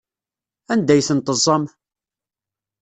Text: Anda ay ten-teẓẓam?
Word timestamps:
Anda 0.71 0.91
ay 0.93 1.03
ten-teẓẓam? 1.07 1.63